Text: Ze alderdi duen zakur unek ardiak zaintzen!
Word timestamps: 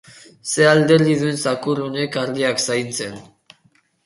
Ze 0.51 0.63
alderdi 0.69 1.13
duen 1.19 1.37
zakur 1.49 1.83
unek 1.89 2.19
ardiak 2.23 2.65
zaintzen! 2.67 3.15